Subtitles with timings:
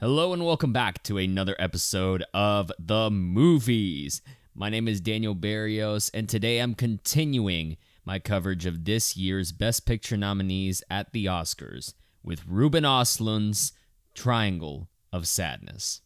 [0.00, 4.22] Hello and welcome back to another episode of The Movies.
[4.54, 9.86] My name is Daniel Berrios, and today I'm continuing my coverage of this year's Best
[9.86, 13.72] Picture nominees at the Oscars with Ruben Östlund's
[14.14, 16.02] Triangle of Sadness.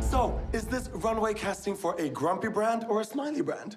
[0.00, 3.76] So, is this runway casting for a grumpy brand or a smiley brand?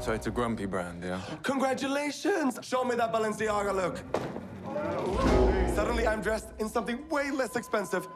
[0.00, 1.20] So it's a grumpy brand, yeah?
[1.44, 2.58] Congratulations!
[2.60, 5.51] Show me that Balenciaga look.
[5.74, 8.06] Suddenly I'm dressed in something way less expensive.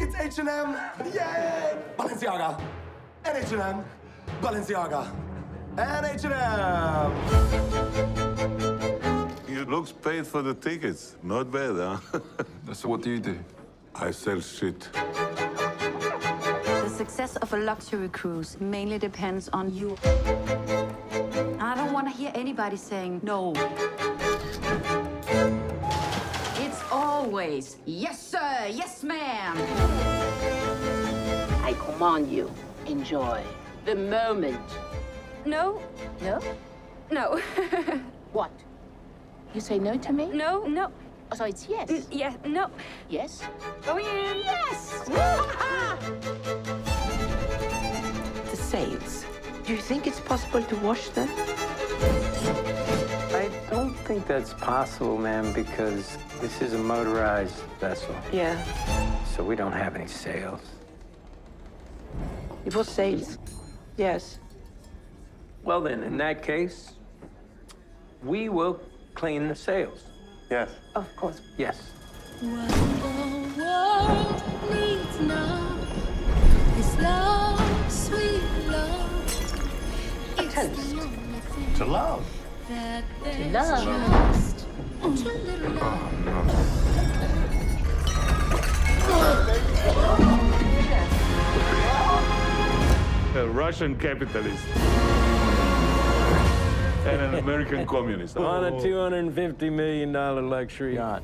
[0.00, 0.76] It's H&M!
[1.12, 1.76] Yay!
[1.98, 2.60] Balenciaga!
[3.24, 3.84] And H&M!
[4.40, 5.10] Balenciaga!
[5.76, 7.12] And H&M!
[9.48, 11.16] You looks paid for the tickets.
[11.22, 11.98] Not bad, huh?
[12.72, 13.38] So what do you do?
[13.94, 14.88] I sell shit.
[14.92, 19.96] The success of a luxury cruise mainly depends on you.
[21.60, 23.52] I don't want to hear anybody saying no.
[27.24, 29.56] It's always yes, sir, yes, ma'am.
[31.64, 32.50] I command you,
[32.84, 33.42] enjoy
[33.86, 34.60] the moment.
[35.46, 35.80] No,
[36.20, 36.38] No?
[37.10, 37.40] no,
[38.34, 38.50] What?
[39.54, 40.26] You say no to me?
[40.34, 40.90] no, no.
[41.32, 41.88] Oh, so it's yes.
[41.88, 42.68] Mm, yeah, no.
[43.08, 43.40] Yes?
[43.88, 44.44] Oh, Going in.
[44.44, 45.00] Yes!
[48.50, 49.24] the sails.
[49.64, 51.30] Do you think it's possible to wash them?
[54.04, 58.62] I don't think that's possible, ma'am, because this is a motorized vessel, Yeah.
[59.24, 60.60] so we don't have any sails.
[62.66, 63.38] It was sails.
[63.96, 64.40] Yes.
[65.62, 66.92] Well, then, in that case,
[68.22, 68.78] we will
[69.14, 70.04] clean the sails.
[70.50, 70.68] Yes.
[70.94, 71.40] Of course.
[71.56, 71.90] Yes.
[80.36, 80.94] A toast.
[81.78, 82.43] To love.
[93.36, 94.64] A Russian capitalist.
[97.06, 98.38] and an American communist.
[98.38, 100.12] On a $250 million
[100.48, 101.22] luxury yacht.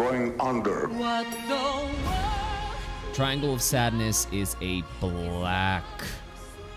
[0.00, 0.88] Going under.
[3.12, 5.84] Triangle of Sadness is a black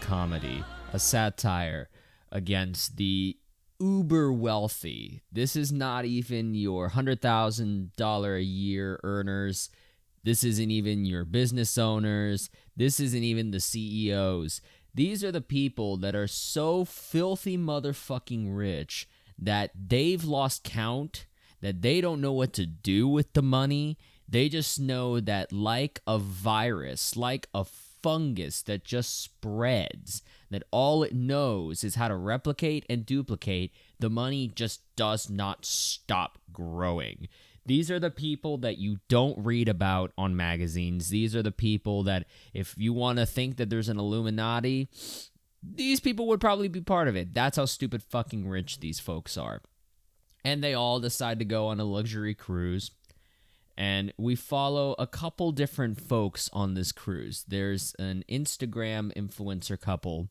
[0.02, 0.62] comedy,
[0.92, 1.88] a satire
[2.34, 3.38] against the
[3.80, 5.22] uber wealthy.
[5.32, 9.70] This is not even your $100,000 a year earners.
[10.26, 12.50] This isn't even your business owners.
[12.76, 14.60] This isn't even the CEOs.
[14.94, 19.08] These are the people that are so filthy motherfucking rich
[19.40, 21.26] that they've lost count,
[21.64, 23.98] that they don't know what to do with the money.
[24.28, 31.04] They just know that, like a virus, like a fungus that just spreads, that all
[31.04, 37.30] it knows is how to replicate and duplicate, the money just does not stop growing.
[37.66, 41.08] These are the people that you don't read about on magazines.
[41.08, 44.90] These are the people that, if you want to think that there's an Illuminati,
[45.64, 47.34] these people would probably be part of it.
[47.34, 49.62] That's how stupid fucking rich these folks are.
[50.46, 52.92] And they all decide to go on a luxury cruise.
[53.78, 57.44] And we follow a couple different folks on this cruise.
[57.48, 60.30] There's an Instagram influencer couple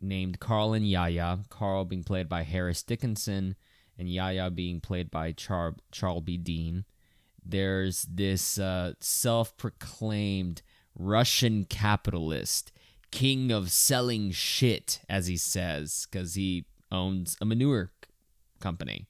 [0.00, 1.40] named Carl and Yaya.
[1.48, 3.56] Carl being played by Harris Dickinson,
[3.98, 6.36] and Yaya being played by Char- Charlbi.
[6.42, 6.84] Dean.
[7.44, 10.62] There's this uh, self proclaimed
[10.96, 12.72] Russian capitalist,
[13.12, 17.92] king of selling shit, as he says, because he owns a manure
[18.60, 19.06] company.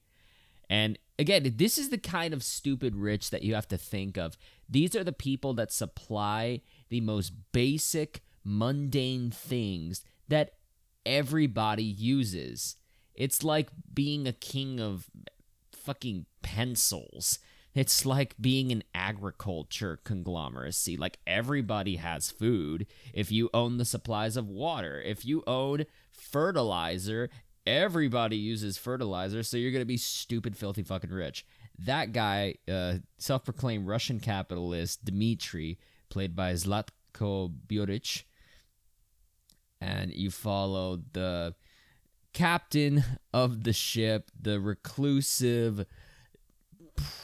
[0.69, 4.37] And again, this is the kind of stupid rich that you have to think of.
[4.69, 10.53] These are the people that supply the most basic, mundane things that
[11.05, 12.75] everybody uses.
[13.15, 15.09] It's like being a king of
[15.71, 17.39] fucking pencils.
[17.73, 20.99] It's like being an agriculture conglomeracy.
[20.99, 22.87] Like everybody has food.
[23.13, 27.29] If you own the supplies of water, if you own fertilizer,
[27.67, 31.45] everybody uses fertilizer, so you're gonna be stupid, filthy, fucking rich.
[31.77, 35.77] That guy, uh, self-proclaimed Russian capitalist Dmitry,
[36.09, 38.23] played by Zlatko Buric,
[39.79, 41.53] and you follow the
[42.33, 43.03] captain
[43.33, 45.85] of the ship, the reclusive,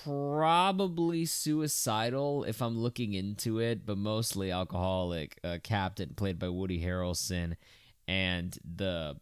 [0.03, 6.83] probably suicidal if I'm looking into it, but mostly alcoholic uh, captain played by Woody
[6.83, 7.55] Harrelson,
[8.07, 9.15] and the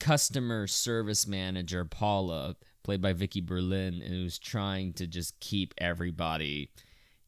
[0.00, 6.70] customer service manager Paula played by Vicki Berlin, who's trying to just keep everybody,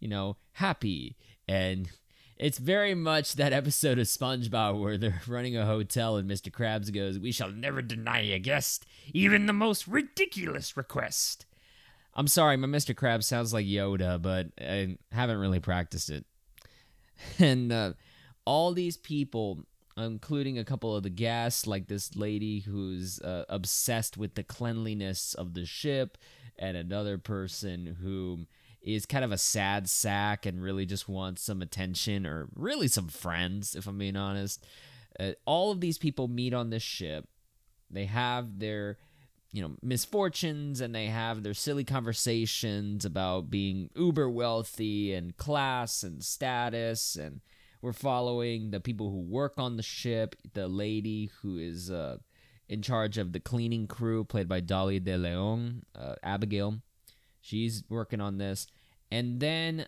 [0.01, 1.17] you know, happy
[1.47, 1.89] and
[2.39, 6.51] It's very much that episode of SpongeBob where they're running a hotel and Mr.
[6.51, 11.47] Krabs goes, We shall never deny a guest, even the most ridiculous request.
[12.15, 12.95] I'm sorry, my Mr.
[12.95, 16.25] Krabs sounds like Yoda, but I haven't really practiced it.
[17.39, 17.93] And uh,
[18.45, 19.65] all these people,
[19.97, 25.35] including a couple of the guests, like this lady who's uh, obsessed with the cleanliness
[25.35, 26.19] of the ship,
[26.59, 28.47] and another person who
[28.83, 33.09] is kind of a sad sack and really just wants some attention or really some
[33.09, 34.65] friends, if I'm being honest.
[35.19, 37.29] Uh, all of these people meet on this ship.
[37.91, 38.99] They have their,
[39.53, 46.03] you know, misfortunes and they have their silly conversations about being uber wealthy and class
[46.03, 47.15] and status.
[47.15, 47.41] And
[47.83, 52.17] we're following the people who work on the ship, the lady who is uh,
[52.69, 56.81] in charge of the cleaning crew, played by Dolly De Leon, uh, Abigail
[57.43, 58.69] She's working on this.
[59.11, 59.87] And then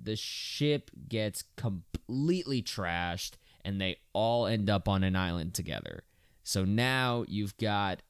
[0.00, 3.32] the ship gets completely trashed
[3.64, 6.04] and they all end up on an island together.
[6.42, 8.02] So now you've got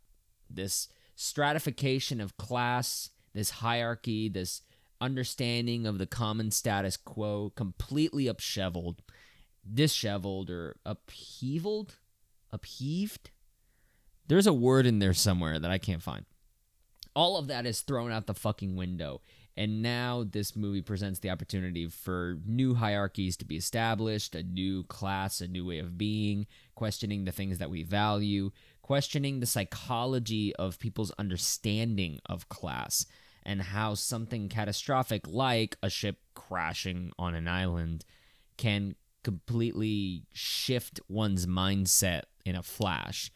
[0.48, 4.62] this stratification of class, this hierarchy, this
[5.00, 9.02] understanding of the common status quo completely upsheveled,
[9.70, 11.96] disheveled, or upheavaled,
[12.50, 13.30] upheaved.
[14.28, 16.24] There's a word in there somewhere that I can't find
[17.14, 19.20] all of that is thrown out the fucking window.
[19.56, 24.82] And now this movie presents the opportunity for new hierarchies to be established, a new
[24.84, 28.50] class, a new way of being, questioning the things that we value,
[28.80, 33.04] questioning the psychology of people's understanding of class,
[33.44, 38.06] and how something catastrophic like a ship crashing on an island
[38.56, 43.30] can completely shift one's mindset in a flash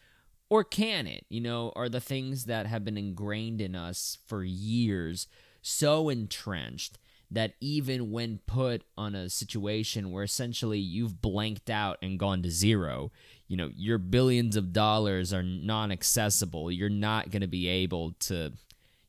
[0.48, 1.24] or can it?
[1.28, 5.26] You know, are the things that have been ingrained in us for years
[5.62, 6.98] so entrenched
[7.28, 12.50] that even when put on a situation where essentially you've blanked out and gone to
[12.50, 13.10] zero,
[13.48, 16.70] you know, your billions of dollars are non accessible.
[16.70, 18.52] You're not going to be able to,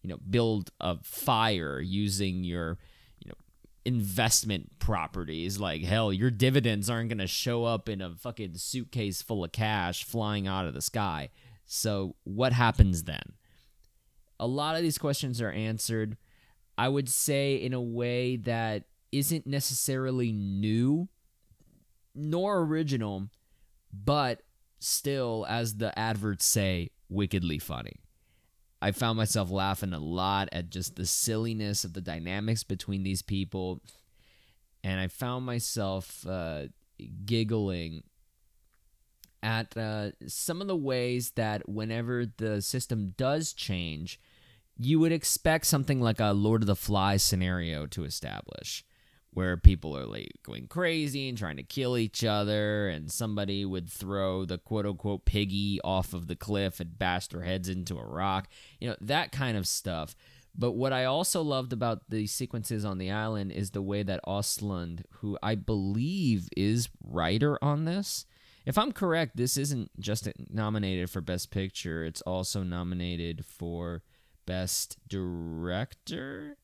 [0.01, 2.79] you know, build a fire using your
[3.87, 5.61] investment properties.
[5.61, 9.53] Like, hell, your dividends aren't going to show up in a fucking suitcase full of
[9.53, 11.29] cash flying out of the sky.
[11.65, 13.33] So, what happens then?
[14.39, 16.17] A lot of these questions are answered,
[16.77, 21.07] I would say, in a way that isn't necessarily new
[22.13, 23.29] nor original,
[23.93, 24.41] but
[24.79, 28.01] still, as the adverts say, wickedly funny.
[28.81, 33.21] I found myself laughing a lot at just the silliness of the dynamics between these
[33.21, 33.81] people.
[34.83, 36.65] And I found myself uh,
[37.25, 38.03] giggling
[39.41, 44.19] at uh, some of the ways that whenever the system does change,
[44.77, 48.83] you would expect something like a Lord of the Flies scenario to establish
[49.37, 53.87] where people are like going crazy and trying to kill each other, and somebody would
[53.87, 58.03] throw the quote unquote piggy off of the cliff and bash their heads into a
[58.03, 58.47] rock.
[58.79, 60.15] You know, that kind of stuff.
[60.55, 64.25] But what I also loved about the sequences on the island is the way that
[64.25, 68.25] Östlund, who I believe is writer on this,
[68.65, 74.01] if I'm correct, this isn't just nominated for Best Picture, it's also nominated for
[74.47, 76.57] Best Director.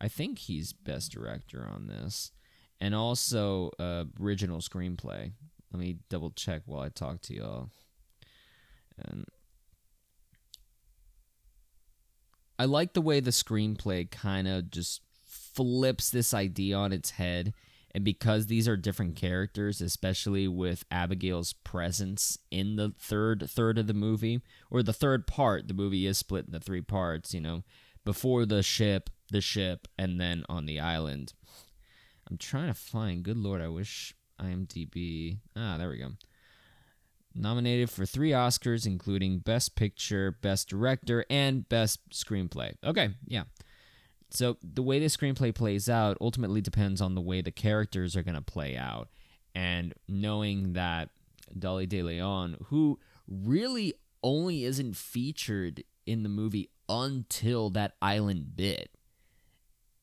[0.00, 2.32] I think he's best director on this,
[2.80, 5.32] and also uh, original screenplay.
[5.72, 7.70] Let me double check while I talk to y'all.
[8.98, 9.26] And
[12.58, 17.54] I like the way the screenplay kind of just flips this idea on its head.
[17.92, 23.86] And because these are different characters, especially with Abigail's presence in the third third of
[23.86, 27.64] the movie, or the third part, the movie is split into three parts, you know,
[28.04, 31.32] before the ship, the ship, and then on the island.
[32.30, 33.22] I'm trying to find.
[33.22, 35.38] Good lord, I wish IMDb.
[35.56, 36.12] Ah, there we go.
[37.34, 42.74] Nominated for three Oscars, including Best Picture, Best Director, and Best Screenplay.
[42.84, 43.44] Okay, yeah.
[44.30, 48.22] So the way the screenplay plays out ultimately depends on the way the characters are
[48.22, 49.08] going to play out.
[49.54, 51.10] And knowing that
[51.56, 58.90] Dolly De Leon, who really only isn't featured in the movie until that island bit,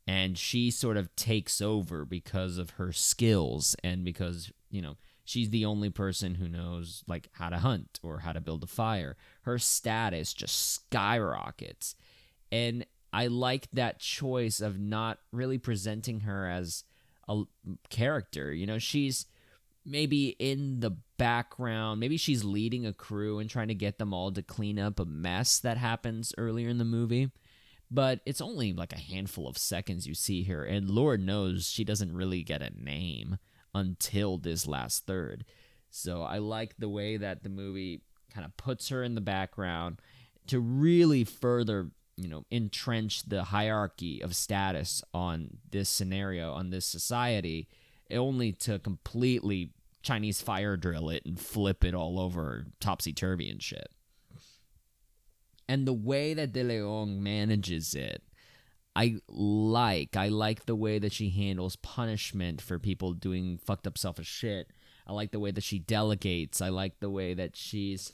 [0.07, 4.95] and she sort of takes over because of her skills and because you know
[5.25, 8.67] she's the only person who knows like how to hunt or how to build a
[8.67, 9.17] fire.
[9.41, 11.95] Her status just skyrockets.
[12.51, 16.83] And i like that choice of not really presenting her as
[17.27, 17.43] a
[17.89, 18.53] character.
[18.53, 19.25] You know she's
[19.85, 24.31] maybe in the background maybe she's leading a crew and trying to get them all
[24.31, 27.31] to clean up a mess that happens earlier in the movie
[27.89, 31.83] but it's only like a handful of seconds you see her and lord knows she
[31.83, 33.37] doesn't really get a name
[33.77, 35.45] until this last third.
[35.89, 38.01] So I like the way that the movie
[38.33, 39.99] kind of puts her in the background
[40.47, 46.85] to really further, you know, entrench the hierarchy of status on this scenario, on this
[46.85, 47.67] society,
[48.11, 53.61] only to completely Chinese fire drill it and flip it all over topsy turvy and
[53.61, 53.91] shit.
[55.69, 58.23] And the way that De Leon manages it,
[58.95, 60.15] I like.
[60.15, 64.71] I like the way that she handles punishment for people doing fucked up selfish shit.
[65.05, 66.61] I like the way that she delegates.
[66.61, 68.13] I like the way that she's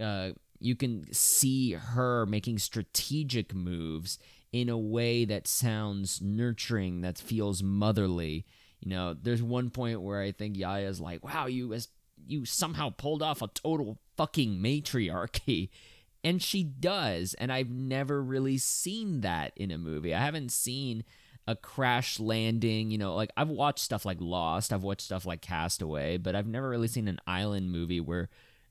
[0.00, 4.18] uh, you can see her making strategic moves
[4.52, 8.46] in a way that sounds nurturing, that feels motherly.
[8.80, 11.88] You know, there's one point where I think Yaya's like, "Wow, you as
[12.26, 15.70] you somehow pulled off a total fucking matriarchy."
[16.24, 20.14] And she does, and I've never really seen that in a movie.
[20.14, 21.04] I haven't seen
[21.48, 25.40] a crash landing, you know, like I've watched stuff like Lost, I've watched stuff like
[25.40, 28.28] Castaway, but I've never really seen an island movie where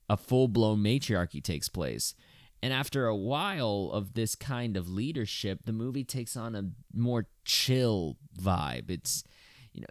[0.08, 2.14] a full blown matriarchy takes place.
[2.62, 7.26] And after a while of this kind of leadership, the movie takes on a more
[7.44, 8.88] chill vibe.
[8.88, 9.24] It's,
[9.72, 9.86] you know,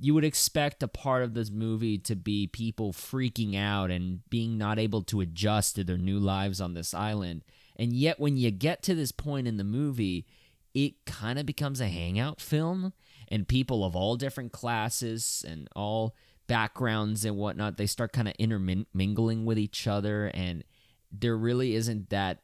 [0.00, 4.56] you would expect a part of this movie to be people freaking out and being
[4.56, 7.42] not able to adjust to their new lives on this island.
[7.76, 10.26] And yet, when you get to this point in the movie,
[10.74, 12.92] it kind of becomes a hangout film,
[13.28, 16.14] and people of all different classes and all
[16.46, 20.64] backgrounds and whatnot, they start kind of intermingling with each other, and
[21.10, 22.42] there really isn't that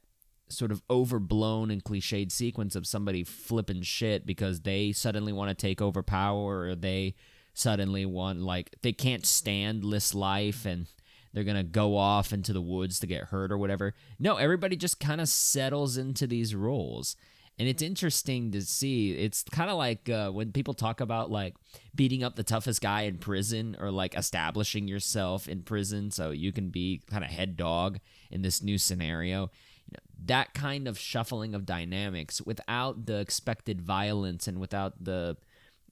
[0.48, 5.54] sort of overblown and cliched sequence of somebody flipping shit because they suddenly want to
[5.54, 7.14] take over power or they
[7.54, 10.86] suddenly want like they can't stand this life and
[11.32, 13.94] they're gonna go off into the woods to get hurt or whatever.
[14.18, 17.16] No, everybody just kind of settles into these roles
[17.58, 21.54] and it's interesting to see it's kind of like uh, when people talk about like
[21.94, 26.52] beating up the toughest guy in prison or like establishing yourself in prison so you
[26.52, 27.98] can be kind of head dog
[28.30, 29.50] in this new scenario
[29.86, 35.36] you know, that kind of shuffling of dynamics without the expected violence and without the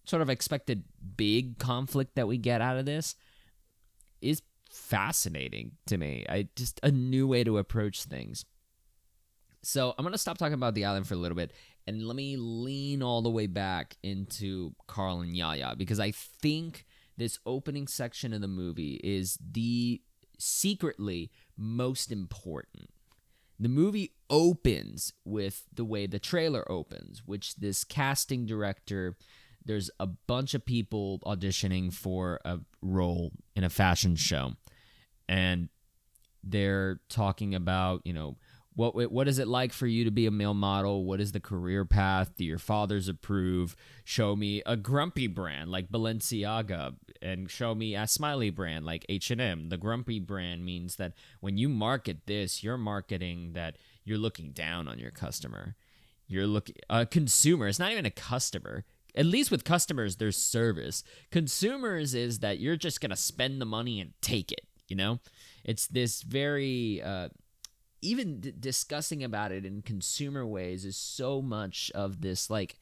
[0.05, 0.85] sort of expected
[1.17, 3.15] big conflict that we get out of this
[4.21, 8.45] is fascinating to me i just a new way to approach things
[9.63, 11.53] so I'm gonna stop talking about the island for a little bit
[11.87, 16.85] and let me lean all the way back into Carl and Yaya because I think
[17.17, 20.03] this opening section of the movie is the
[20.39, 22.91] secretly most important.
[23.61, 29.17] The movie opens with the way the trailer opens, which this casting director,
[29.65, 34.53] there's a bunch of people auditioning for a role in a fashion show.
[35.29, 35.69] And
[36.43, 38.37] they're talking about, you know,
[38.75, 41.05] what what is it like for you to be a male model?
[41.05, 42.35] What is the career path?
[42.37, 43.77] Do your fathers approve?
[44.05, 49.31] Show me a grumpy brand like Balenciaga, and show me a smiley brand like H
[49.31, 49.69] and M.
[49.69, 54.89] The grumpy brand means that when you market this, you're marketing that you're looking down
[54.89, 55.77] on your customer.
[56.27, 57.69] You're looking a consumer.
[57.69, 58.85] It's not even a customer.
[59.15, 61.05] At least with customers, there's service.
[61.31, 64.67] Consumers is that you're just gonna spend the money and take it.
[64.89, 65.21] You know,
[65.65, 67.29] it's this very uh,
[68.03, 72.77] even d- discussing about it in consumer ways is so much of this like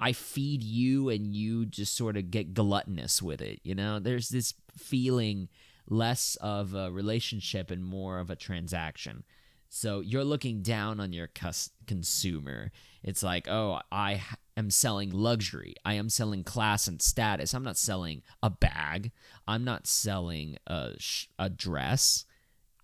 [0.00, 3.60] I feed you and you just sort of get gluttonous with it.
[3.62, 5.48] You know, there's this feeling
[5.88, 9.24] less of a relationship and more of a transaction.
[9.68, 12.72] So you're looking down on your cus- consumer.
[13.02, 14.22] It's like, oh, I
[14.56, 15.74] am selling luxury.
[15.84, 17.54] I am selling class and status.
[17.54, 19.12] I'm not selling a bag.
[19.46, 22.24] I'm not selling a, sh- a dress.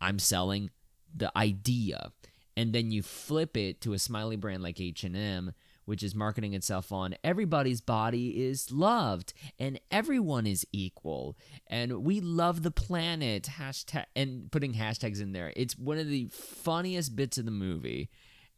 [0.01, 0.71] I'm selling
[1.15, 2.13] the idea
[2.57, 5.53] and then you flip it to a smiley brand like H&M
[5.85, 11.37] which is marketing itself on everybody's body is loved and everyone is equal
[11.67, 16.29] and we love the planet hashtag and putting hashtags in there it's one of the
[16.31, 18.11] funniest bits of the movie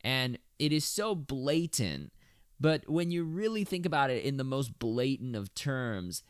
[0.03, 2.13] and it is so blatant
[2.59, 6.23] but when you really think about it in the most blatant of terms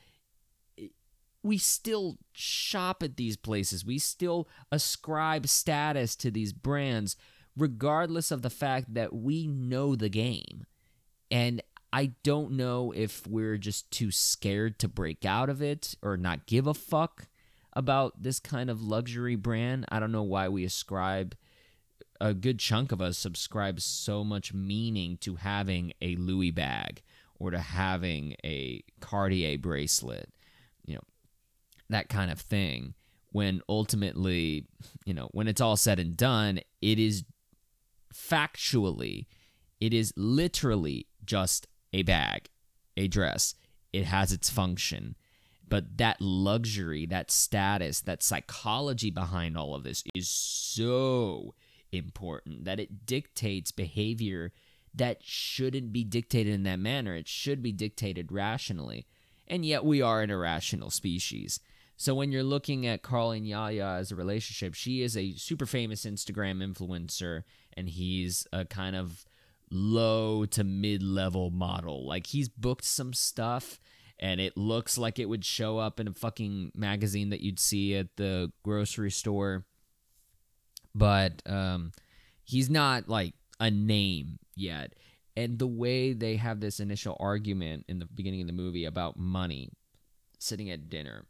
[1.47, 3.85] we still shop at these places.
[3.85, 7.17] We still ascribe status to these brands,
[7.57, 10.67] regardless of the fact that we know the game.
[11.31, 16.17] And I don't know if we're just too scared to break out of it or
[16.17, 17.29] not give a fuck
[17.73, 19.85] about this kind of luxury brand.
[19.89, 21.37] I don't know why we ascribe
[22.21, 27.03] a good chunk of us subscribe so much meaning to having a Louis bag
[27.39, 30.31] or to having a Cartier bracelet
[30.87, 31.03] you know,
[31.91, 32.95] that kind of thing
[33.33, 34.67] when ultimately,
[35.05, 37.25] you know, when it's all said and done, it is
[38.15, 39.27] factually,
[39.81, 42.49] it is literally just a bag,
[42.97, 43.55] a dress.
[43.93, 45.17] It has its function.
[45.69, 51.55] But that luxury, that status, that psychology behind all of this is so
[51.91, 54.53] important that it dictates behavior
[54.95, 57.15] that shouldn't be dictated in that manner.
[57.15, 59.07] It should be dictated rationally.
[59.47, 61.61] And yet we are an irrational species.
[61.97, 65.67] So when you're looking at Carl and Yaya as a relationship, she is a super
[65.67, 67.43] famous Instagram influencer
[67.77, 69.25] and he's a kind of
[69.71, 72.07] low to mid level model.
[72.07, 73.81] Like he's booked some stuff
[74.19, 77.95] and it looks like it would show up in a fucking magazine that you'd see
[77.95, 79.65] at the grocery store.
[80.95, 81.93] But um,
[82.43, 84.95] he's not like a name yet.
[85.37, 89.19] And the way they have this initial argument in the beginning of the movie about
[89.19, 89.69] money,
[90.39, 91.27] sitting at dinner,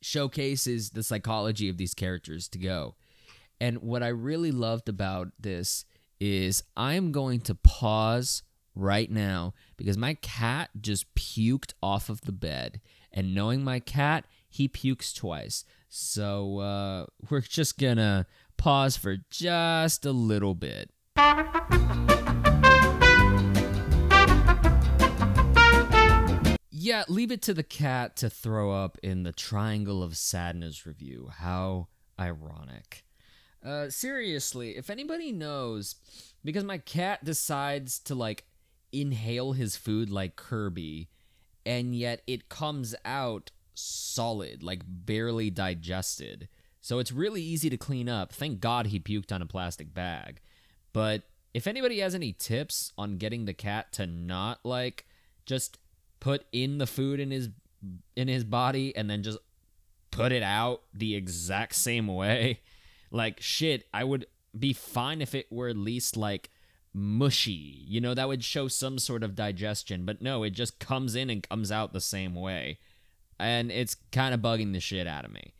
[0.00, 2.94] showcases the psychology of these characters to go.
[3.60, 5.84] And what I really loved about this
[6.24, 8.42] is I'm going to pause
[8.74, 12.80] right now because my cat just puked off of the bed.
[13.12, 15.66] And knowing my cat, he pukes twice.
[15.90, 18.26] So uh, we're just gonna
[18.56, 20.90] pause for just a little bit.
[26.70, 31.30] Yeah, leave it to the cat to throw up in the Triangle of Sadness review.
[31.38, 31.88] How
[32.18, 33.04] ironic.
[33.64, 35.96] Uh, seriously, if anybody knows,
[36.44, 38.44] because my cat decides to like
[38.92, 41.08] inhale his food like Kirby,
[41.64, 46.48] and yet it comes out solid, like barely digested.
[46.80, 48.32] So it's really easy to clean up.
[48.32, 50.40] Thank God he puked on a plastic bag.
[50.92, 51.22] But
[51.54, 55.06] if anybody has any tips on getting the cat to not like
[55.46, 55.78] just
[56.20, 57.48] put in the food in his
[58.16, 59.38] in his body and then just
[60.10, 62.60] put it out the exact same way,
[63.14, 64.26] like shit, I would
[64.58, 66.50] be fine if it were at least like
[66.92, 67.84] mushy.
[67.86, 71.30] You know, that would show some sort of digestion, but no, it just comes in
[71.30, 72.78] and comes out the same way.
[73.38, 75.54] And it's kind of bugging the shit out of me.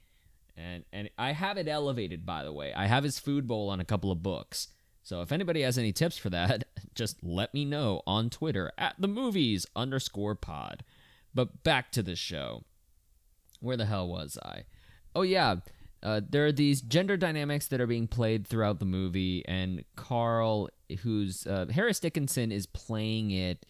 [0.56, 2.74] And and I have it elevated by the way.
[2.74, 4.68] I have his food bowl on a couple of books.
[5.04, 8.96] So if anybody has any tips for that, just let me know on Twitter at
[8.98, 10.82] the movies underscore pod.
[11.32, 12.64] But back to the show.
[13.60, 14.64] Where the hell was I?
[15.14, 15.56] Oh yeah,
[16.04, 20.68] uh, there are these gender dynamics that are being played throughout the movie, and Carl,
[21.00, 23.64] who's uh, Harris Dickinson, is playing it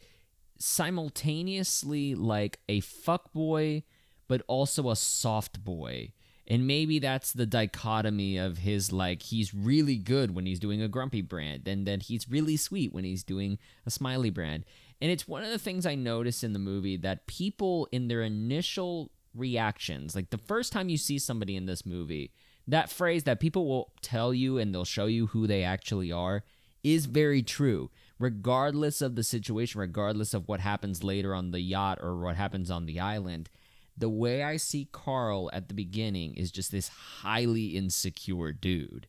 [0.58, 3.84] simultaneously like a fuck boy,
[4.26, 6.12] but also a soft boy.
[6.46, 10.88] And maybe that's the dichotomy of his like he's really good when he's doing a
[10.88, 14.64] grumpy brand, and then he's really sweet when he's doing a smiley brand.
[15.00, 18.22] And it's one of the things I notice in the movie that people in their
[18.22, 22.32] initial reactions, like the first time you see somebody in this movie,
[22.66, 26.44] that phrase that people will tell you and they'll show you who they actually are
[26.82, 31.98] is very true, regardless of the situation, regardless of what happens later on the yacht
[32.00, 33.48] or what happens on the island.
[33.96, 39.06] The way I see Carl at the beginning is just this highly insecure dude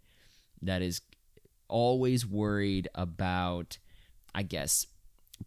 [0.61, 1.01] that is
[1.67, 3.77] always worried about,
[4.33, 4.87] I guess,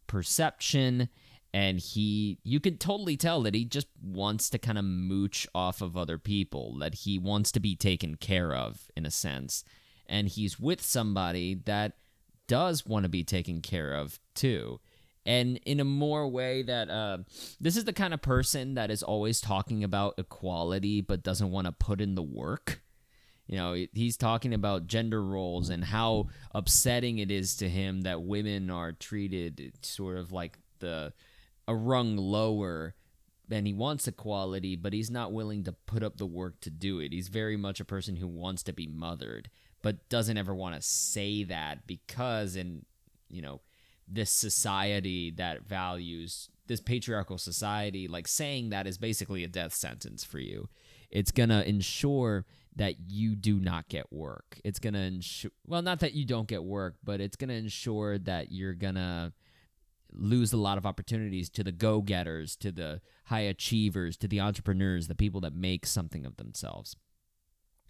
[0.07, 1.09] perception
[1.55, 5.81] and he you can totally tell that he just wants to kind of mooch off
[5.81, 9.65] of other people that he wants to be taken care of in a sense.
[10.07, 11.95] And he's with somebody that
[12.47, 14.81] does want to be taken care of too.
[15.27, 17.19] And in a more way that uh,
[17.61, 21.67] this is the kind of person that is always talking about equality but doesn't want
[21.67, 22.81] to put in the work.
[23.47, 28.23] You know he's talking about gender roles and how upsetting it is to him that
[28.23, 31.15] women are treated sort of like the
[31.69, 32.95] a rung lower
[33.51, 36.99] and he wants equality, but he's not willing to put up the work to do
[36.99, 37.13] it.
[37.13, 39.49] He's very much a person who wants to be mothered,
[39.83, 42.85] but doesn't ever want to say that because in,
[43.29, 43.61] you know,
[44.07, 50.25] this society that values this patriarchal society, like saying that is basically a death sentence
[50.25, 50.69] for you.
[51.11, 52.45] It's going to ensure
[52.77, 54.61] that you do not get work.
[54.65, 57.55] It's going to ensure, well, not that you don't get work, but it's going to
[57.55, 59.33] ensure that you're going to
[60.13, 64.41] lose a lot of opportunities to the go getters, to the high achievers, to the
[64.41, 66.97] entrepreneurs, the people that make something of themselves.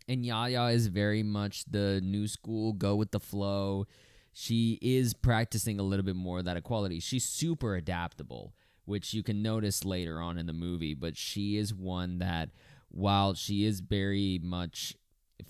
[0.08, 3.86] And Yaya is very much the new school, go with the flow.
[4.32, 6.98] She is practicing a little bit more of that equality.
[7.00, 8.54] She's super adaptable,
[8.84, 12.50] which you can notice later on in the movie, but she is one that,
[12.88, 14.96] while she is very much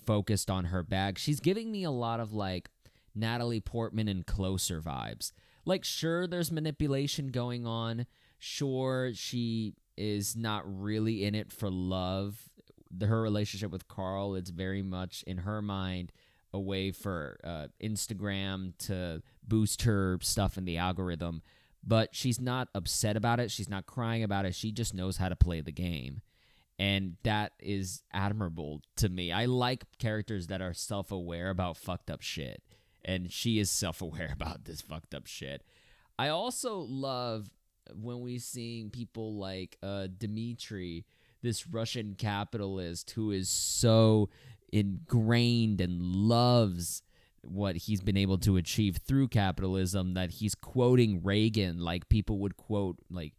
[0.05, 2.69] focused on her bag, she's giving me a lot of like
[3.15, 5.31] Natalie Portman and Closer vibes
[5.69, 8.05] like sure there's manipulation going on
[8.39, 12.49] sure she is not really in it for love
[12.91, 16.11] the, her relationship with carl it's very much in her mind
[16.53, 21.41] a way for uh, instagram to boost her stuff in the algorithm
[21.83, 23.51] but she's not upset about it.
[23.51, 24.55] She's not crying about it.
[24.55, 26.21] She just knows how to play the game.
[26.77, 29.31] And that is admirable to me.
[29.31, 32.63] I like characters that are self aware about fucked up shit.
[33.03, 35.63] And she is self aware about this fucked up shit.
[36.17, 37.49] I also love
[37.93, 41.05] when we seeing people like uh, Dmitri,
[41.41, 44.29] this Russian capitalist who is so
[44.71, 47.01] ingrained and loves
[47.41, 52.57] what he's been able to achieve through capitalism that he's quoting Reagan like people would
[52.57, 53.33] quote like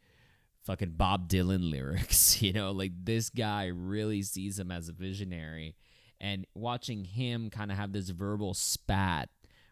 [0.64, 5.75] fucking Bob Dylan lyrics, you know, like this guy really sees him as a visionary
[6.20, 9.29] and watching him kind of have this verbal spat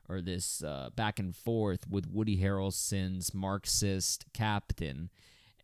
[0.09, 5.11] or this uh, back and forth with Woody Harrelson's Marxist captain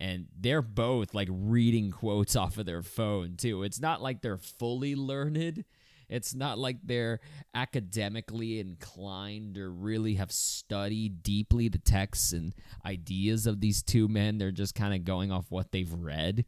[0.00, 3.62] and they're both like reading quotes off of their phone too.
[3.62, 5.64] It's not like they're fully learned
[6.08, 7.20] it's not like they're
[7.54, 12.54] academically inclined or really have studied deeply the texts and
[12.84, 14.38] ideas of these two men.
[14.38, 16.44] They're just kind of going off what they've read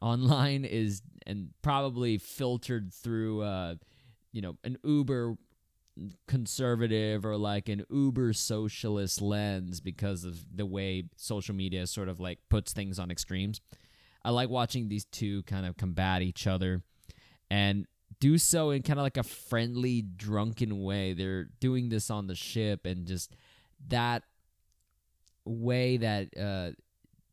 [0.00, 3.74] online is and probably filtered through uh
[4.32, 5.36] you know an uber
[6.26, 12.20] conservative or like an uber socialist lens because of the way social media sort of
[12.20, 13.60] like puts things on extremes.
[14.24, 16.82] I like watching these two kind of combat each other
[17.50, 17.86] and
[18.20, 21.14] do so in kind of like a friendly, drunken way.
[21.14, 23.34] They're doing this on the ship, and just
[23.88, 24.24] that
[25.44, 26.70] way that uh,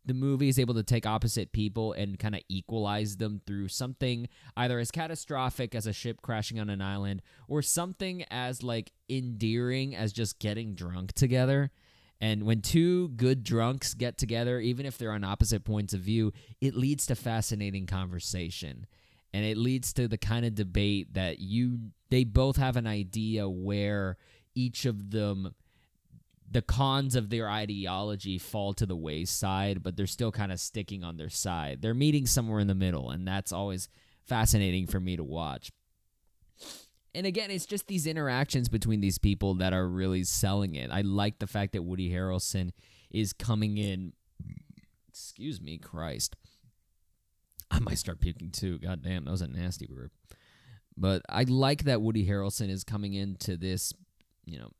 [0.07, 4.27] the movie is able to take opposite people and kind of equalize them through something
[4.55, 9.95] either as catastrophic as a ship crashing on an island or something as like endearing
[9.95, 11.71] as just getting drunk together.
[12.19, 16.31] And when two good drunks get together, even if they're on opposite points of view,
[16.61, 18.87] it leads to fascinating conversation
[19.33, 23.47] and it leads to the kind of debate that you they both have an idea
[23.47, 24.17] where
[24.55, 25.53] each of them
[26.49, 31.03] the cons of their ideology fall to the wayside but they're still kind of sticking
[31.03, 31.81] on their side.
[31.81, 33.89] They're meeting somewhere in the middle and that's always
[34.25, 35.71] fascinating for me to watch.
[37.13, 40.89] And again it's just these interactions between these people that are really selling it.
[40.91, 42.71] I like the fact that woody harrelson
[43.11, 44.13] is coming in.
[45.09, 46.35] Excuse me christ.
[47.69, 48.79] I might start puking too.
[48.79, 50.11] God damn, that was a nasty burp.
[50.95, 53.93] But I like that Woody Harrelson is coming into this,
[54.45, 54.71] you know,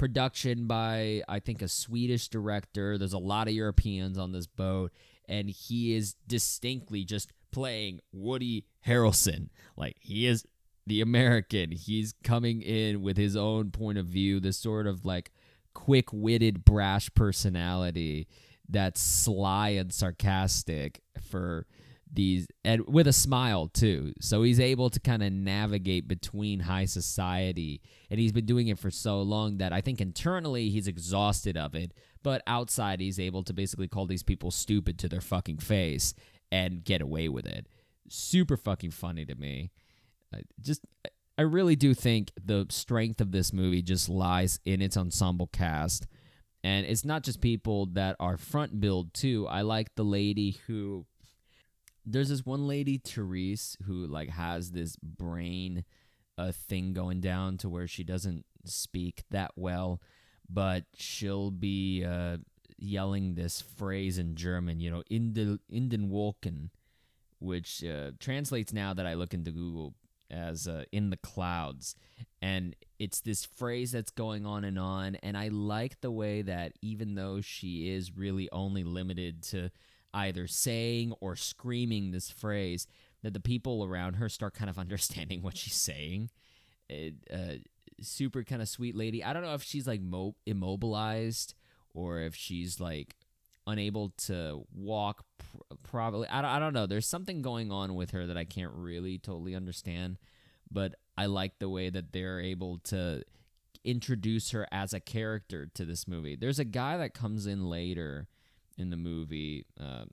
[0.00, 2.96] production by I think a Swedish director.
[2.96, 4.92] There's a lot of Europeans on this boat,
[5.28, 9.50] and he is distinctly just playing Woody Harrelson.
[9.76, 10.46] Like he is
[10.86, 11.72] the American.
[11.72, 15.32] He's coming in with his own point of view, this sort of like
[15.74, 18.26] quick-witted, brash personality
[18.70, 21.66] that's sly and sarcastic for
[22.12, 24.12] these and with a smile too.
[24.20, 28.78] So he's able to kind of navigate between high society and he's been doing it
[28.78, 31.92] for so long that I think internally he's exhausted of it,
[32.22, 36.14] but outside he's able to basically call these people stupid to their fucking face
[36.50, 37.66] and get away with it.
[38.08, 39.70] Super fucking funny to me.
[40.34, 40.84] I just
[41.38, 46.06] I really do think the strength of this movie just lies in its ensemble cast.
[46.62, 49.46] And it's not just people that are front billed too.
[49.48, 51.06] I like the lady who
[52.04, 55.84] there's this one lady Therese who like has this brain
[56.38, 60.00] uh, thing going down to where she doesn't speak that well,
[60.48, 62.38] but she'll be uh,
[62.78, 66.70] yelling this phrase in German, you know, in the in den Wolken,
[67.38, 69.94] which uh, translates now that I look into Google
[70.30, 71.94] as uh, in the clouds,
[72.40, 76.72] and it's this phrase that's going on and on, and I like the way that
[76.80, 79.70] even though she is really only limited to
[80.12, 82.86] either saying or screaming this phrase
[83.22, 86.30] that the people around her start kind of understanding what she's saying.
[86.88, 87.58] It, uh,
[88.02, 89.22] super kind of sweet lady.
[89.22, 91.54] I don't know if she's like mo- immobilized
[91.94, 93.14] or if she's like
[93.66, 95.24] unable to walk.
[95.38, 96.86] Pr- probably, I don't, I don't know.
[96.86, 100.18] There's something going on with her that I can't really totally understand,
[100.70, 103.22] but I like the way that they're able to
[103.84, 106.36] introduce her as a character to this movie.
[106.36, 108.28] There's a guy that comes in later
[108.80, 109.66] in the movie.
[109.78, 110.04] Uh,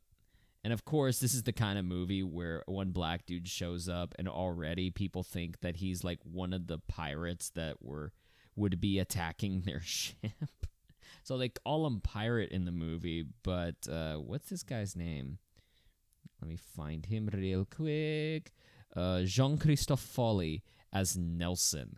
[0.63, 4.13] and of course, this is the kind of movie where one black dude shows up,
[4.19, 8.11] and already people think that he's like one of the pirates that were
[8.55, 10.67] would be attacking their ship.
[11.23, 15.37] so they call him pirate in the movie, but uh, what's this guy's name?
[16.41, 18.51] Let me find him real quick.
[18.95, 21.97] Uh, Jean Christophe Folly as Nelson.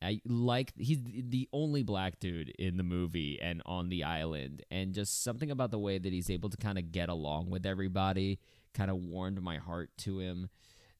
[0.00, 4.94] I like he's the only black dude in the movie and on the island, and
[4.94, 8.38] just something about the way that he's able to kind of get along with everybody
[8.74, 10.48] kind of warmed my heart to him.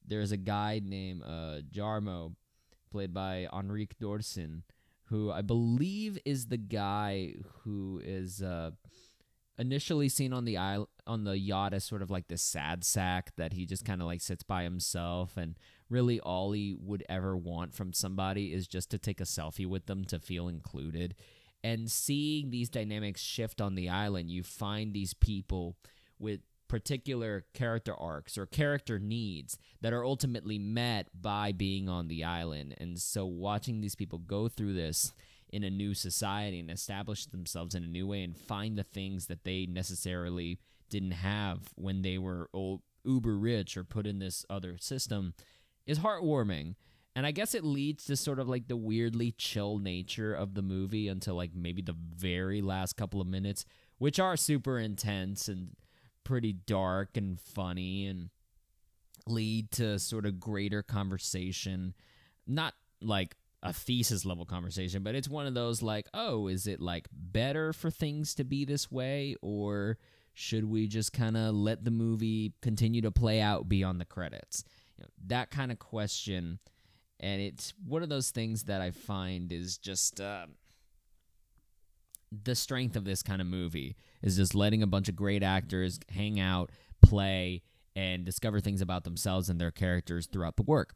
[0.05, 2.35] There's a guy named uh, Jarmo,
[2.91, 4.63] played by Henrik Dorsin,
[5.05, 8.71] who I believe is the guy who is uh,
[9.57, 13.31] initially seen on the isle on the yacht as sort of like this sad sack
[13.35, 15.55] that he just kind of like sits by himself and
[15.89, 19.85] really all he would ever want from somebody is just to take a selfie with
[19.85, 21.15] them to feel included.
[21.63, 25.75] And seeing these dynamics shift on the island you find these people
[26.17, 32.23] with particular character arcs or character needs that are ultimately met by being on the
[32.23, 32.75] island.
[32.77, 35.11] And so watching these people go through this
[35.51, 39.25] in a new society and establish themselves in a new way and find the things
[39.25, 44.45] that they necessarily didn't have when they were old, uber rich or put in this
[44.49, 45.33] other system
[45.89, 46.75] is heartwarming.
[47.15, 50.61] And I guess it leads to sort of like the weirdly chill nature of the
[50.61, 53.65] movie until like maybe the very last couple of minutes,
[53.97, 55.71] which are super intense and
[56.23, 58.29] pretty dark and funny and
[59.25, 61.95] lead to sort of greater conversation.
[62.45, 66.79] Not like a thesis level conversation, but it's one of those like, oh, is it
[66.79, 69.97] like better for things to be this way or
[70.35, 74.63] should we just kind of let the movie continue to play out beyond the credits?
[74.99, 76.59] You know, that kind of question
[77.19, 80.45] and it's one of those things that I find is just uh,
[82.31, 85.99] the strength of this kind of movie is just letting a bunch of great actors
[86.09, 87.61] hang out, play,
[87.95, 90.93] and discover things about themselves and their characters throughout the work.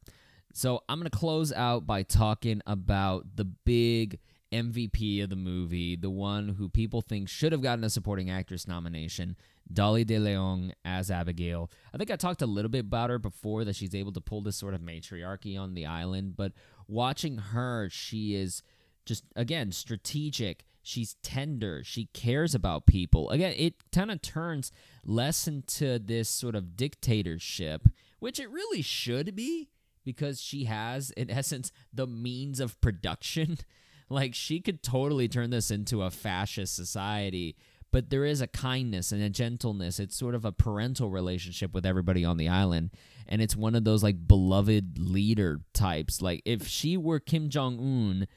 [0.53, 4.19] So I'm going to close out by talking about the big
[4.53, 8.67] MVP of the movie, the one who people think should have gotten a supporting actress
[8.67, 9.35] nomination,
[9.71, 11.71] Dolly De Leon as Abigail.
[11.93, 14.41] I think I talked a little bit about her before that she's able to pull
[14.41, 16.54] this sort of matriarchy on the island, but
[16.88, 18.62] watching her, she is
[19.06, 20.65] just again strategic.
[20.86, 21.82] She's tender.
[21.86, 23.30] She cares about people.
[23.30, 24.69] Again, it kind of turns
[25.06, 27.88] less into this sort of dictatorship,
[28.19, 29.69] which it really should be
[30.04, 33.60] because she has, in essence, the means of production.
[34.10, 37.56] like, she could totally turn this into a fascist society,
[37.93, 39.99] but there is a kindness and a gentleness.
[39.99, 42.89] It's sort of a parental relationship with everybody on the island.
[43.27, 46.19] And it's one of those, like, beloved leader types.
[46.19, 48.27] Like, if she were Kim Jong un,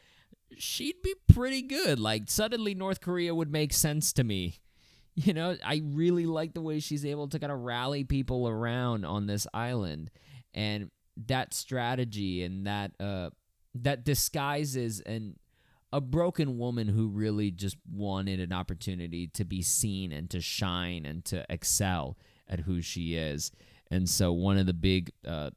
[0.59, 1.99] she'd be pretty good.
[1.99, 4.61] Like, suddenly North Korea would make sense to me.
[5.19, 9.07] You know, I really like the way she's able to kind of rally people around
[9.07, 10.11] on this island.
[10.53, 10.90] And
[11.27, 13.31] that strategy and that uh
[13.75, 15.37] that disguises and
[15.92, 21.07] a broken woman who really just wanted an opportunity to be seen and to shine
[21.07, 22.16] and to excel
[22.49, 23.53] at who she is.
[23.90, 25.51] And so one of the big uh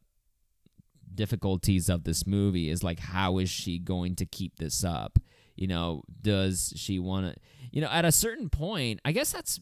[1.15, 5.19] difficulties of this movie is like how is she going to keep this up?
[5.55, 9.59] You know, does she want to you know, at a certain point, I guess that's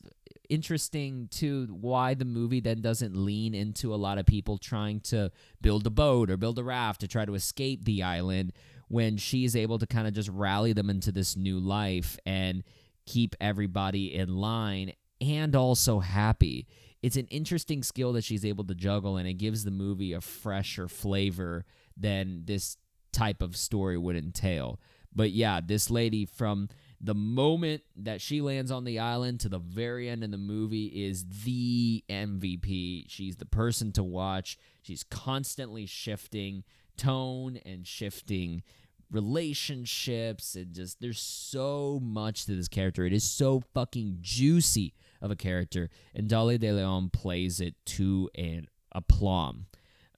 [0.50, 5.32] interesting to why the movie then doesn't lean into a lot of people trying to
[5.62, 8.54] build a boat or build a raft to try to escape the island
[8.88, 12.64] when she's able to kind of just rally them into this new life and
[13.06, 16.68] keep everybody in line and also happy.
[17.02, 20.22] It's an interesting skill that she's able to juggle and it gives the movie a
[20.22, 22.78] fresher flavor than this
[23.12, 24.80] type of story would entail.
[25.14, 26.70] But yeah, this lady from
[27.00, 30.86] the moment that she lands on the island to the very end of the movie
[30.86, 33.06] is the MVP.
[33.08, 34.58] She's the person to watch.
[34.82, 36.64] She's constantly shifting
[36.98, 38.64] tone and shifting
[39.10, 43.06] relationships and just there's so much to this character.
[43.06, 48.30] It is so fucking juicy of a character and Dolly De Leon plays it to
[48.36, 49.68] an aplomb.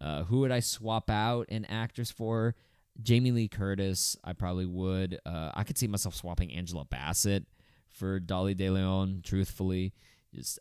[0.02, 2.56] Uh, who would I swap out an actress for?
[3.02, 5.20] Jamie Lee Curtis, I probably would.
[5.26, 7.46] Uh, I could see myself swapping Angela Bassett
[7.88, 9.22] for Dolly De Leon.
[9.24, 9.94] Truthfully,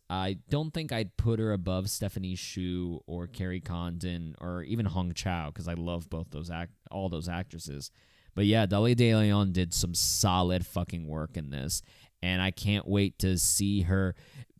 [0.08, 5.12] I don't think I'd put her above Stephanie Hsu or Kerry Condon or even Hong
[5.12, 7.90] Chau because I love both those act all those actresses.
[8.34, 11.82] But yeah, Dolly De Leon did some solid fucking work in this,
[12.22, 14.14] and I can't wait to see her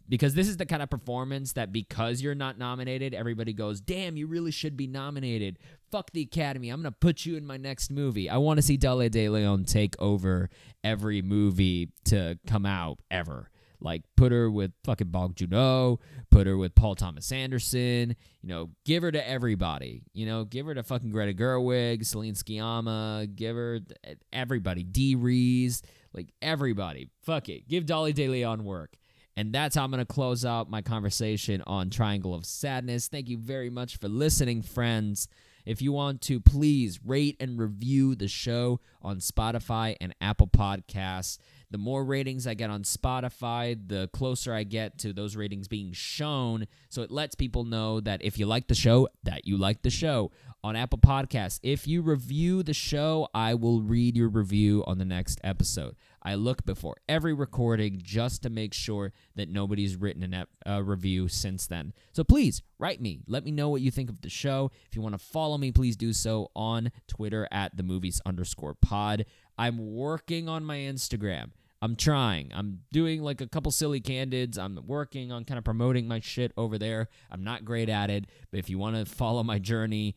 [0.09, 4.17] because this is the kind of performance that because you're not nominated, everybody goes, "Damn,
[4.17, 5.59] you really should be nominated."
[5.91, 6.69] Fuck the Academy.
[6.69, 8.29] I'm gonna put you in my next movie.
[8.29, 10.51] I want to see Dolly De Leon take over
[10.85, 13.51] every movie to come out ever.
[13.81, 18.17] Like put her with fucking Bong Joon-ho, put her with Paul Thomas Anderson.
[18.43, 20.03] You know, give her to everybody.
[20.13, 23.35] You know, give her to fucking Greta Gerwig, Celine Sciamma.
[23.35, 24.83] Give her eh, everybody.
[24.83, 27.11] Dee Rees, like everybody.
[27.23, 27.69] Fuck it.
[27.69, 28.97] Give Dolly De Leon work.
[29.37, 33.07] And that's how I'm going to close out my conversation on Triangle of Sadness.
[33.07, 35.29] Thank you very much for listening, friends.
[35.65, 41.39] If you want to, please rate and review the show on Spotify and Apple Podcasts.
[41.71, 45.93] The more ratings I get on Spotify, the closer I get to those ratings being
[45.93, 46.67] shown.
[46.89, 49.91] So it lets people know that if you like the show, that you like the
[49.91, 50.31] show.
[50.65, 55.05] On Apple Podcasts, if you review the show, I will read your review on the
[55.05, 55.95] next episode.
[56.21, 60.81] I look before every recording just to make sure that nobody's written a a uh,
[60.81, 61.93] review since then.
[62.13, 63.21] So please write me.
[63.27, 64.71] Let me know what you think of the show.
[64.89, 68.75] If you want to follow me, please do so on Twitter at the movies underscore
[68.75, 69.25] pod.
[69.57, 71.51] I'm working on my Instagram.
[71.81, 72.51] I'm trying.
[72.55, 74.59] I'm doing like a couple silly candids.
[74.59, 77.09] I'm working on kind of promoting my shit over there.
[77.31, 80.17] I'm not great at it, but if you want to follow my journey,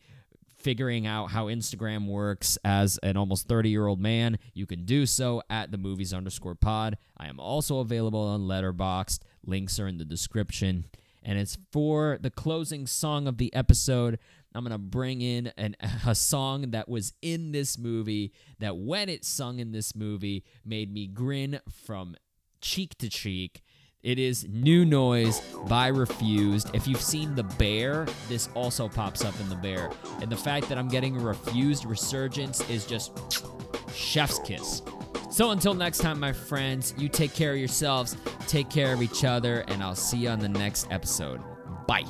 [0.62, 5.06] figuring out how Instagram works as an almost 30 year old man, you can do
[5.06, 6.96] so at the movies underscore pod.
[7.16, 9.20] I am also available on Letterboxd.
[9.44, 10.86] Links are in the description.
[11.22, 14.18] And it's for the closing song of the episode.
[14.54, 19.24] I'm to bring in an, a song that was in this movie that, when it
[19.24, 22.16] sung in this movie, made me grin from
[22.60, 23.62] cheek to cheek.
[24.02, 26.74] It is New Noise by Refused.
[26.74, 29.90] If you've seen The Bear, this also pops up in The Bear.
[30.20, 33.12] And the fact that I'm getting a Refused resurgence is just
[33.94, 34.82] chef's kiss.
[35.32, 38.18] So until next time, my friends, you take care of yourselves,
[38.48, 41.40] take care of each other, and I'll see you on the next episode.
[41.86, 42.04] Bye.